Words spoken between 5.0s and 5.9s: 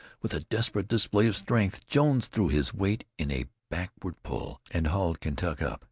Kentuck up.